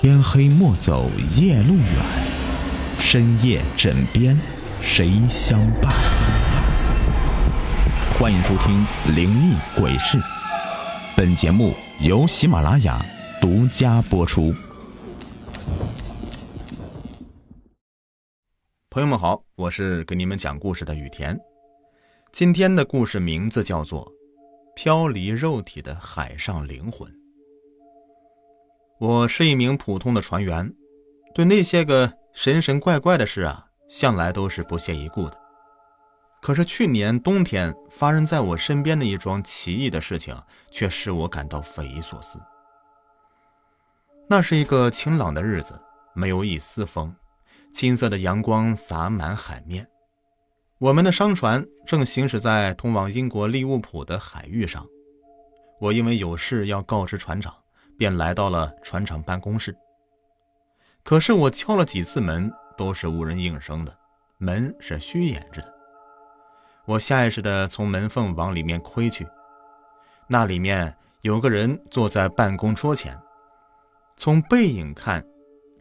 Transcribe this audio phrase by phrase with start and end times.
[0.00, 1.86] 天黑莫走夜路远，
[3.00, 4.40] 深夜枕边
[4.80, 5.92] 谁相伴？
[8.16, 10.16] 欢迎收听《灵异鬼事》，
[11.16, 13.04] 本节目由喜马拉雅
[13.40, 14.54] 独家播出。
[18.90, 21.36] 朋友们好，我是给你们讲故事的雨田。
[22.30, 24.04] 今天的故事名字叫做
[24.76, 27.10] 《飘离肉体的海上灵魂》。
[29.00, 30.74] 我是一名普通的船员，
[31.32, 35.38] 对那些个神神怪怪的事啊，向来都是不屑一顾的。
[36.42, 40.36] 可是去年冬天发生在我身边的一桩奇异的事情，
[40.72, 42.40] 却使我感到匪夷所思。
[44.28, 45.80] 那是一个晴朗的日子，
[46.12, 47.14] 没有一丝风，
[47.72, 49.88] 金色的阳光洒满海面。
[50.78, 54.84] 我们的商船正行驶在通往英国利物浦的海域上。
[55.80, 57.54] 我因为有事要告知船长。
[57.98, 59.76] 便来到了船厂办公室。
[61.02, 63.94] 可是我敲了几次门，都是无人应声的，
[64.38, 65.74] 门是虚掩着的。
[66.86, 69.26] 我下意识地从门缝往里面窥去，
[70.26, 73.18] 那里面有个人坐在办公桌前。
[74.16, 75.24] 从背影看，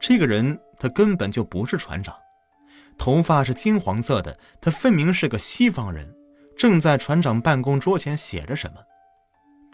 [0.00, 2.14] 这个人他根本就不是船长，
[2.98, 6.14] 头发是金黄色的，他分明是个西方人，
[6.56, 8.80] 正在船长办公桌前写着什么。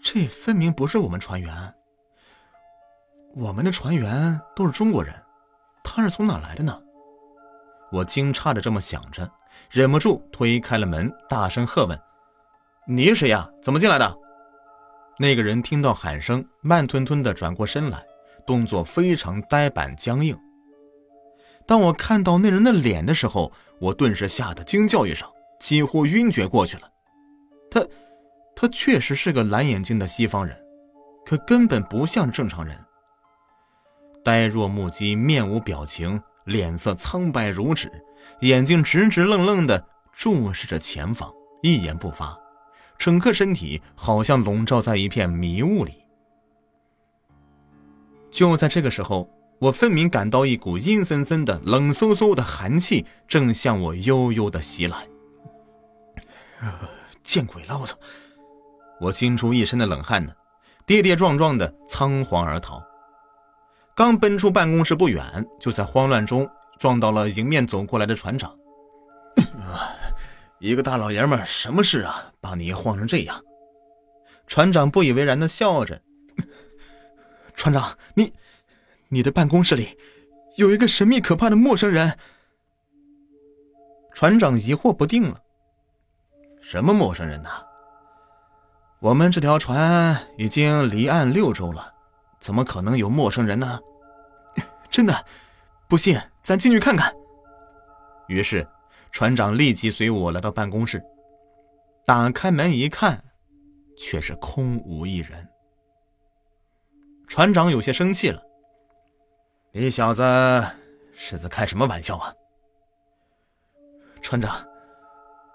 [0.03, 1.75] 这分明不是我们船员。
[3.35, 5.15] 我们的船员都是中国人，
[5.83, 6.79] 他是从哪来的呢？
[7.91, 9.31] 我惊诧的这么想着，
[9.71, 11.99] 忍不住推开了门，大声喝问
[12.87, 13.49] ：“你是谁呀？
[13.63, 14.19] 怎么进来的？”
[15.19, 18.05] 那个人听到喊声，慢吞吞的转过身来，
[18.47, 20.37] 动作非常呆板僵硬。
[21.67, 25.27] 当我看到那人的脸的时候，我顿时吓得惊叫一声，
[25.59, 26.91] 几乎晕厥过去了。
[27.71, 27.83] 他，
[28.55, 30.55] 他确实是个蓝眼睛的西方人，
[31.25, 32.77] 可根本不像正常人。
[34.25, 37.91] 呆若木鸡，面无表情，脸色苍白如纸，
[38.41, 42.39] 眼睛直直愣愣地注视着前方，一言不发，
[42.99, 45.95] 整个身体好像笼罩在一片迷雾里。
[48.31, 49.29] 就在这个时候，
[49.59, 55.07] 我分明感到一股阴森森的、冷飕飕的寒气正向我悠悠的袭来。
[57.23, 57.79] 见鬼了！
[57.79, 57.97] 我操！
[59.01, 60.33] 我惊出一身的冷汗呢，
[60.87, 62.83] 跌跌撞撞的仓皇而逃。
[63.95, 65.23] 刚奔出办公室不远，
[65.61, 66.49] 就在慌乱中
[66.79, 68.57] 撞到了迎面走过来的船长。
[70.59, 72.33] 一个大老爷们，什么事啊？
[72.41, 73.41] 把你晃成这样？
[74.47, 76.01] 船长不以为然的笑着。
[77.55, 78.33] 船长，你，
[79.09, 79.99] 你的办公室里
[80.57, 82.17] 有一个神秘可怕的陌生人。
[84.15, 85.39] 船长疑惑不定了。
[86.61, 87.51] 什么陌生人呢？
[89.01, 91.92] 我们这条船已经离岸六周了。
[92.43, 93.79] 怎么可能有陌生人呢？
[94.91, 95.25] 真的，
[95.89, 97.15] 不信咱进去看看。
[98.27, 98.67] 于是，
[99.13, 101.01] 船长立即随我来到办公室，
[102.05, 103.23] 打开门一看，
[103.97, 105.49] 却是空无一人。
[107.29, 108.43] 船长有些生气了
[109.71, 110.23] ：“你小子
[111.15, 112.35] 是在开什么玩笑啊？”
[114.21, 114.67] 船长，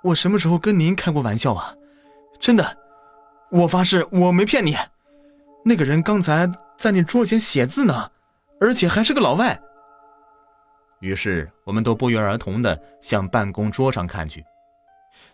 [0.04, 1.76] 我什么时候跟您开过玩笑啊？
[2.40, 2.78] 真的，
[3.52, 4.78] 我发誓我没骗你。
[5.66, 6.50] 那个人刚才。
[6.78, 8.12] 在你桌前写字呢，
[8.60, 9.60] 而且还是个老外。
[11.00, 14.44] 于是我们都不约而同的向办公桌上看去，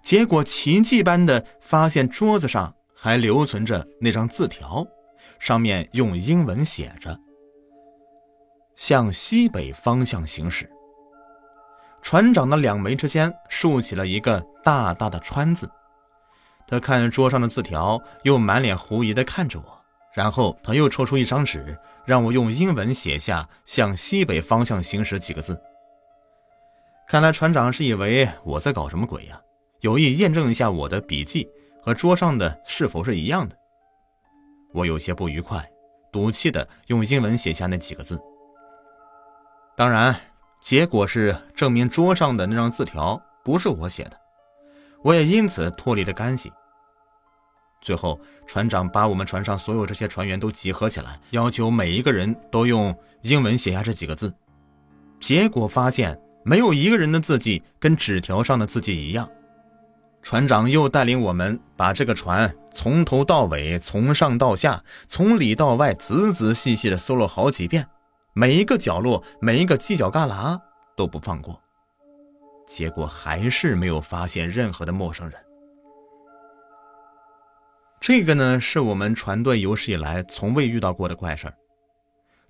[0.01, 4.85] 结果奇迹般的发现桌子上还留存着那张字条，
[5.39, 7.17] 上面用英文写着
[8.75, 10.69] ：“向西北方向行驶。”
[12.01, 15.69] 船长的两眉之间竖起了一个大大的川字，
[16.67, 19.82] 他看着桌上的字条，又满脸狐疑的看着我。
[20.13, 25.59] 然后他又抽出一张纸，让我用英文写下“向西北方向行驶”几个字。
[27.07, 29.41] 看来船长是以为我在搞什么鬼呀，
[29.81, 31.49] 有意验证一下我的笔记
[31.81, 33.57] 和桌上的是否是一样的。
[34.71, 35.67] 我有些不愉快，
[36.11, 38.19] 赌气的用英文写下那几个字。
[39.75, 40.15] 当然，
[40.61, 44.17] 结果是证明桌上的那张字条不是我写的，
[45.03, 46.51] 我也因此脱离了干系。
[47.83, 54.33] 最后，船长把我们船上所有这些船员都集合起来，要求每一个人都用英文写下这几个字。
[55.19, 59.29] 结果发现，没有一个人的字迹跟纸条上的字迹一样。
[60.21, 67.85] 船长又带领我们把这个船从头到尾、从上到下、从里到外仔仔细细地搜了好几遍，
[68.31, 70.57] 每一个角落、每一个犄角旮旯
[70.95, 71.61] 都不放过。
[72.65, 75.37] 结果还是没有发现任何的陌生人。
[78.03, 81.53] 这个呢，是我们船队有史以来从未遇到过的怪事儿。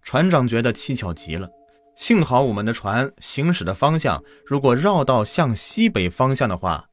[0.02, 1.48] 船长觉得蹊跷极了。
[1.96, 6.84] 幸好我们的船行驶的方向，如果绕到向西北方向的话，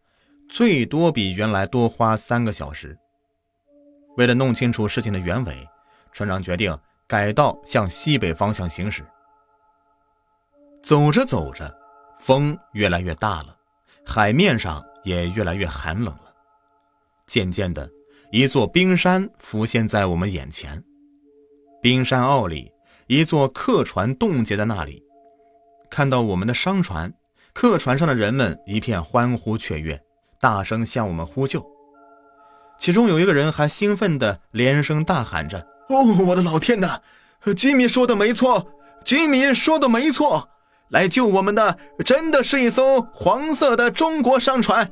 [0.47, 2.99] 最多比原来多花三个小时。
[4.19, 5.67] 为了弄清楚事情的原委，
[6.13, 9.03] 船长决定改道向西北方向行驶。
[10.83, 11.75] 走着走着，
[12.19, 13.57] 风越来越大了，
[14.05, 16.35] 海面上也越来越寒冷了。
[17.27, 17.91] 渐渐的，
[18.33, 20.81] 一座冰山浮现在我们眼前。
[21.83, 22.71] 冰山坳里，
[23.09, 25.03] 一座客船冻结在那里。
[25.91, 27.13] 看到我们的商船，
[27.53, 30.01] 客船上的人们一片欢呼雀跃，
[30.41, 31.67] 大声向我们呼救。
[32.79, 37.03] 其中有一个人还兴奋地连声大喊着：“哦，我的老天哪！
[37.57, 38.65] 吉米说的没错，
[39.05, 40.49] 吉米说的没错。”
[40.91, 44.89] 来救我们的真的是一艘黄色的中国商船。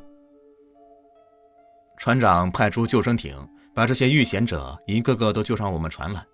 [1.99, 3.37] 船长派出救生艇，
[3.75, 6.25] 把这些遇险者一个个都救上我们船来。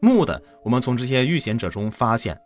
[0.00, 2.38] 蓦地，我们从这些遇险者中发现，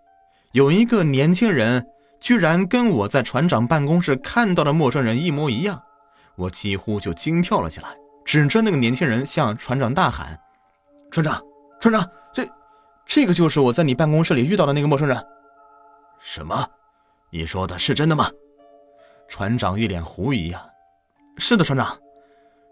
[0.52, 1.84] 有一个年轻人
[2.20, 5.82] 居然跟我在船长办公室看到的陌生人一模一样，
[6.36, 7.88] 我几乎就惊跳了起来，
[8.24, 10.38] 指着那个年轻人向船长大喊
[11.10, 11.42] ：“船长，
[11.80, 12.48] 船长，这，
[13.04, 15.20] 这个就是我在你办公室里遇到的那个陌生人。”
[16.22, 16.64] 什么？
[17.30, 18.30] 你说的是真的吗？
[19.26, 20.64] 船长一脸狐疑呀。
[21.36, 21.98] 是的，船长。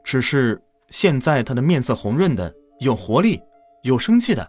[0.06, 3.42] 只是现在他的面色红润的，有活力，
[3.82, 4.46] 有生气的；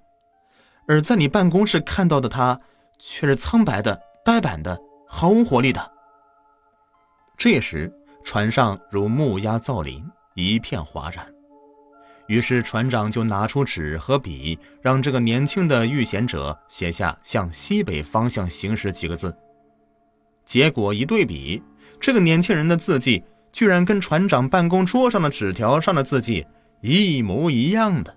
[0.88, 2.62] 而在你办公室看到的他，
[3.00, 5.92] 却是苍白的、呆板的，毫无活力的。
[7.36, 7.92] 这时，
[8.24, 10.06] 船上如木鸦造林，
[10.36, 11.25] 一片哗然。
[12.27, 19.36] 于是船长就拿出纸和笔，让这个年轻的遇险者写下“向西北方向行驶”几个字。
[20.45, 21.63] 结果一对比，
[22.00, 23.24] 这个年轻人的字迹
[23.57, 26.45] 居然跟船长办公桌上的纸条上的字迹
[26.81, 28.15] 一模一样的。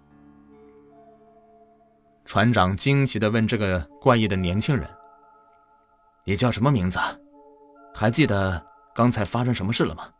[2.26, 4.87] 船长惊奇地问这个怪异的年轻人
[6.26, 6.98] ：“你叫什么名字？
[7.94, 8.62] 还记得
[8.94, 10.10] 刚才发生什么事了吗？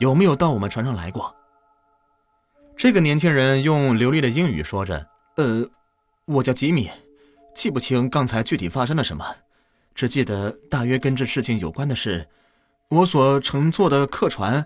[0.00, 1.32] 有没有到我们船上来过？”
[2.76, 5.06] 这个年轻人用流利的英语说着
[5.38, 5.64] ：“呃，
[6.24, 6.90] 我叫吉米，
[7.54, 9.24] 记不清刚才具体发生了什么，
[9.94, 12.26] 只记得大约跟这事情有关的事，
[12.90, 14.64] 我所乘坐的客船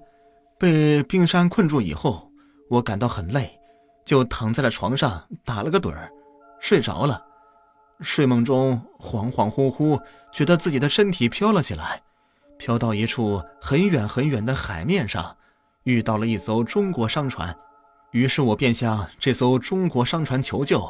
[0.57, 2.31] 被冰山困住以后，
[2.71, 3.59] 我感到很累，
[4.05, 6.09] 就躺在了床上打了个盹儿，
[6.61, 7.21] 睡着了。
[8.01, 10.01] 睡梦中恍恍惚惚，
[10.33, 12.01] 觉得自己的身体飘了起来，
[12.59, 15.37] 飘到一处很远很远的海面上，
[15.83, 17.57] 遇到了一艘中国商船。”
[18.13, 20.87] 于是我便向这艘中国商船求救，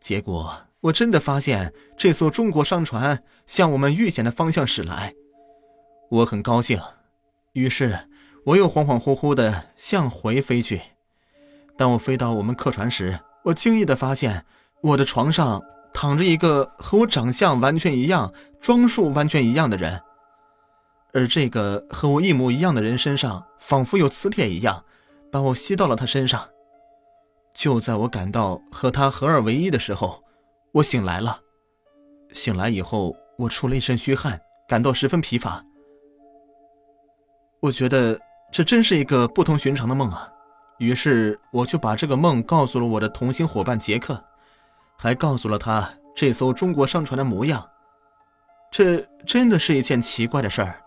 [0.00, 5.12] 结果我真的发现这艘中国商船向我们遇险的方向驶来，
[6.08, 6.80] 我很高兴，
[7.52, 8.08] 于是
[8.44, 10.80] 我又恍恍惚惚地向回飞去。
[11.76, 14.44] 当我飞到我们客船时，我惊异地发现
[14.82, 15.62] 我的床上
[15.92, 20.00] 躺着一个和我长相完全一样、装束完全一样的人，
[21.12, 24.84] 而这个和我一模一样的人身上仿佛有磁铁一样。
[25.28, 26.48] 把我吸到了他身上。
[27.52, 30.22] 就在我感到和他合二为一的时候，
[30.72, 31.40] 我醒来了。
[32.32, 35.62] 醒来以后，我出了一身虚汗，感到十分疲乏。
[37.66, 38.16] 我觉得
[38.52, 40.32] 这真是一个不同寻常的梦啊！
[40.78, 44.22] 于是我就把这个梦告诉了我的同行伙伴杰克，
[44.96, 47.68] 还告诉了他这艘中国商船的模样。
[48.70, 50.80] 这真的是一件奇怪的事儿。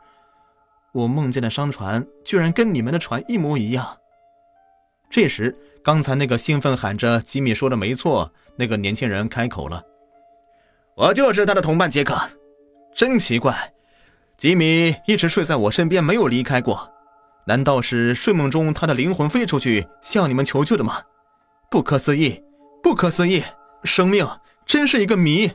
[0.94, 3.98] 我梦见的商船居然跟你们的船一模一样。
[5.10, 5.54] 这时，
[5.84, 9.84] 刚才那个兴奋喊着“吉米说的没错”那个年轻人开口了
[10.96, 12.18] ：“我就是他的同伴杰克，
[12.96, 13.74] 真奇怪，
[14.40, 16.90] 吉米一直睡在我身边，没有离开过。
[17.46, 21.02] 难道是睡梦中他的灵魂飞出去向你们求救的吗？
[21.70, 22.42] 不可思议，
[22.82, 23.44] 不可思议！
[23.84, 24.26] 生命
[24.66, 25.52] 真是一个谜，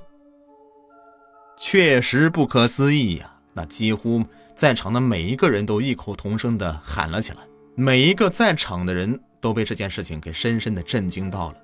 [1.57, 3.33] 确实不可思议呀！
[3.55, 4.23] 那几乎
[4.55, 7.39] 在场的每一个人都异口同声地喊了起来，
[7.75, 11.57] 每一个在场的人。”都被这件事情给深深的震惊到了。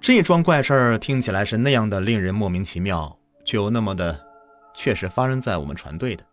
[0.00, 4.24] 这桩怪事儿听起来是那样的令人莫名其妙，却又那么的
[4.78, 6.24] 确实发生在我们船队的。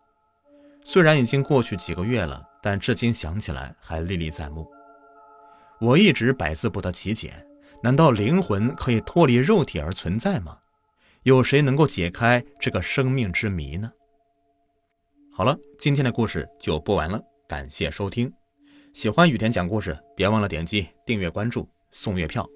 [0.84, 4.70] 虽然已经过去几个月了，但至今想起来还历历在目。
[5.80, 7.44] 我一直百思不得其解：
[7.82, 10.56] 难道灵魂可以脱离肉体而存在吗？
[11.24, 13.90] 有谁能够解开这个生命之谜呢？
[15.32, 18.32] 好了，今天的故事就播完了，感谢收听。
[18.92, 22.48] 喜欢雨田讲故事，别忘了点击订阅、关注、送月票。